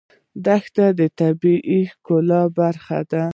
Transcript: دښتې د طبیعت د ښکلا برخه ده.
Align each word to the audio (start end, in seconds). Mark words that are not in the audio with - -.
دښتې 0.45 0.87
د 0.99 1.01
طبیعت 1.19 1.67
د 1.83 1.89
ښکلا 1.91 2.41
برخه 2.57 2.99
ده. 3.11 3.23